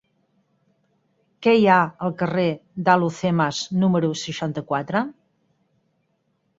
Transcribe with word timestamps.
Què 1.47 1.53
hi 1.57 1.67
ha 1.73 1.75
al 2.07 2.15
carrer 2.23 2.47
d'Alhucemas 2.89 3.63
número 3.87 4.13
seixanta-quatre? 4.27 5.07